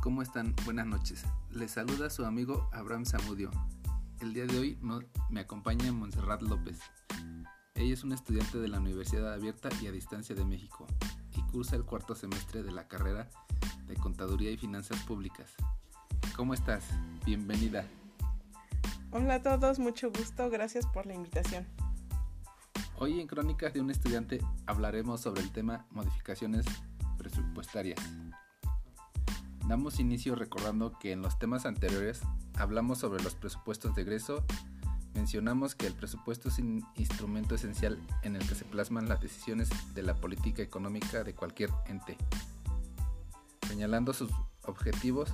[0.00, 0.54] ¿cómo están?
[0.64, 1.24] Buenas noches.
[1.50, 3.50] Les saluda su amigo Abraham Zamudio.
[4.20, 4.78] El día de hoy
[5.28, 6.80] me acompaña Montserrat López.
[7.74, 10.86] Ella es una estudiante de la Universidad Abierta y a Distancia de México
[11.36, 13.28] y cursa el cuarto semestre de la carrera
[13.86, 15.54] de Contaduría y Finanzas Públicas.
[16.36, 16.84] ¿Cómo estás?
[17.24, 17.84] Bienvenida.
[19.10, 21.66] Hola a todos, mucho gusto, gracias por la invitación.
[22.96, 26.64] Hoy en Crónicas de un estudiante hablaremos sobre el tema modificaciones
[27.18, 27.98] presupuestarias.
[29.70, 32.22] Damos inicio recordando que en los temas anteriores
[32.54, 34.44] hablamos sobre los presupuestos de egreso,
[35.14, 39.70] mencionamos que el presupuesto es un instrumento esencial en el que se plasman las decisiones
[39.94, 42.16] de la política económica de cualquier ente,
[43.68, 44.32] señalando sus
[44.64, 45.32] objetivos,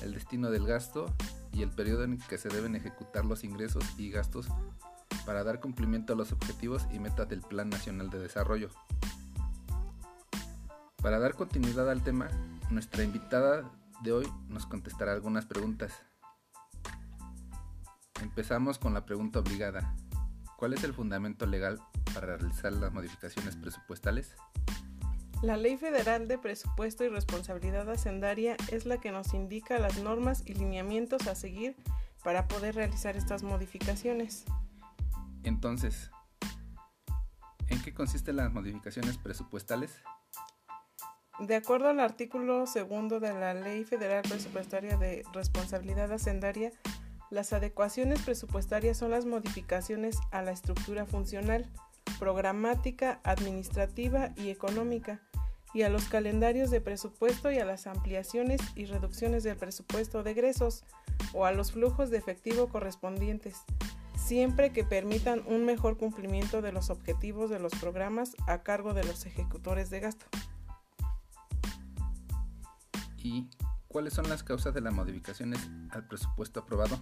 [0.00, 1.04] el destino del gasto
[1.52, 4.48] y el periodo en que se deben ejecutar los ingresos y gastos
[5.26, 8.70] para dar cumplimiento a los objetivos y metas del Plan Nacional de Desarrollo.
[11.02, 12.30] Para dar continuidad al tema,
[12.70, 13.70] nuestra invitada
[14.02, 15.92] de hoy nos contestará algunas preguntas.
[18.22, 19.94] Empezamos con la pregunta obligada.
[20.56, 21.80] ¿Cuál es el fundamento legal
[22.14, 24.34] para realizar las modificaciones presupuestales?
[25.42, 30.42] La Ley Federal de Presupuesto y Responsabilidad Hacendaria es la que nos indica las normas
[30.46, 31.76] y lineamientos a seguir
[32.24, 34.46] para poder realizar estas modificaciones.
[35.42, 36.10] Entonces,
[37.68, 40.00] ¿en qué consisten las modificaciones presupuestales?
[41.38, 46.72] De acuerdo al artículo segundo de la Ley Federal Presupuestaria de Responsabilidad Hacendaria,
[47.30, 51.68] las adecuaciones presupuestarias son las modificaciones a la estructura funcional,
[52.18, 55.20] programática, administrativa y económica,
[55.74, 60.30] y a los calendarios de presupuesto y a las ampliaciones y reducciones del presupuesto de
[60.30, 60.84] egresos
[61.34, 63.58] o a los flujos de efectivo correspondientes,
[64.16, 69.04] siempre que permitan un mejor cumplimiento de los objetivos de los programas a cargo de
[69.04, 70.24] los ejecutores de gasto
[73.26, 73.50] y
[73.88, 75.60] cuáles son las causas de las modificaciones
[75.90, 76.98] al presupuesto aprobado.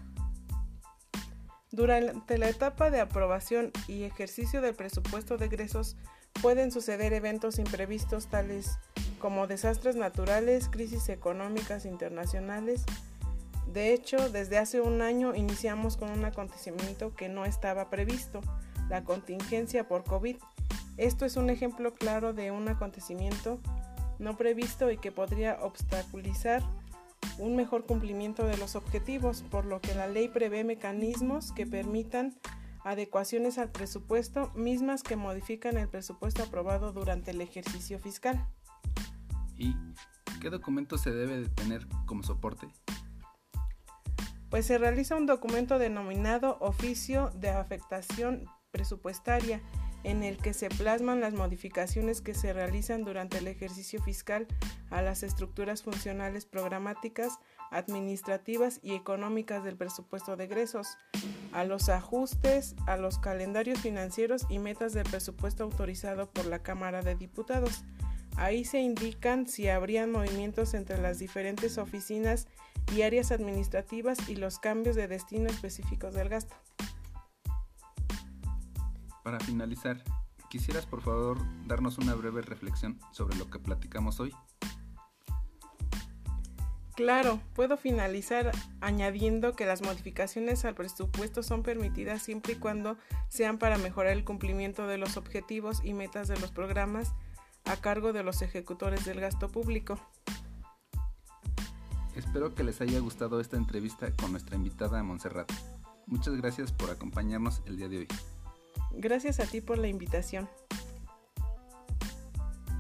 [1.71, 5.97] Durante la etapa de aprobación y ejercicio del presupuesto de egresos
[6.41, 8.79] pueden suceder eventos imprevistos tales
[9.19, 12.85] como desastres naturales, crisis económicas internacionales.
[13.73, 18.41] De hecho, desde hace un año iniciamos con un acontecimiento que no estaba previsto,
[18.89, 20.37] la contingencia por COVID.
[20.97, 23.59] Esto es un ejemplo claro de un acontecimiento
[24.19, 26.63] no previsto y que podría obstaculizar
[27.39, 32.35] un mejor cumplimiento de los objetivos, por lo que la ley prevé mecanismos que permitan
[32.85, 38.47] adecuaciones al presupuesto, mismas que modifican el presupuesto aprobado durante el ejercicio fiscal.
[39.57, 39.75] ¿Y
[40.41, 42.69] qué documento se debe de tener como soporte?
[44.51, 49.63] Pues se realiza un documento denominado Oficio de Afectación Presupuestaria,
[50.05, 54.47] en el que se plasman las modificaciones que se realizan durante el ejercicio fiscal
[54.91, 60.97] a las estructuras funcionales programáticas, administrativas y económicas del presupuesto de egresos,
[61.53, 67.03] a los ajustes, a los calendarios financieros y metas del presupuesto autorizado por la Cámara
[67.03, 67.85] de Diputados.
[68.37, 72.47] Ahí se indican si habrían movimientos entre las diferentes oficinas
[72.95, 76.55] y áreas administrativas y los cambios de destino específicos del gasto.
[79.25, 80.05] Para finalizar,
[80.51, 84.35] ¿quisieras por favor darnos una breve reflexión sobre lo que platicamos hoy?
[86.95, 88.53] Claro, puedo finalizar
[88.83, 92.99] añadiendo que las modificaciones al presupuesto son permitidas siempre y cuando
[93.31, 97.15] sean para mejorar el cumplimiento de los objetivos y metas de los programas
[97.65, 99.99] a cargo de los ejecutores del gasto público.
[102.15, 105.51] Espero que les haya gustado esta entrevista con nuestra invitada Montserrat.
[106.07, 108.09] Muchas gracias por acompañarnos el día de hoy.
[108.97, 110.49] Gracias a ti por la invitación.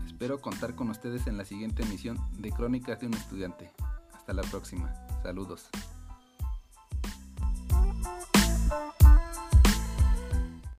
[0.06, 3.70] Espero contar con ustedes en la siguiente emisión de Crónicas de un Estudiante.
[4.12, 4.94] Hasta la próxima.
[5.22, 5.68] Saludos.